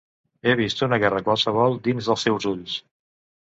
[0.47, 2.83] He vist una guerra qualsevol dins dels teus ulls.